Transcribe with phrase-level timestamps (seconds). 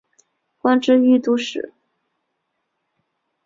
[0.57, 1.73] 官至都御史。